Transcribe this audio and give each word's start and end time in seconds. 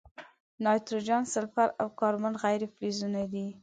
نایتروجن، 0.63 1.23
سلفر، 1.33 1.69
او 1.81 1.87
کاربن 1.99 2.33
غیر 2.43 2.61
فلزونه 2.75 3.21
دي. 3.31 3.47